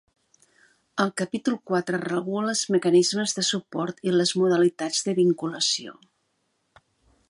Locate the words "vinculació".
5.25-5.99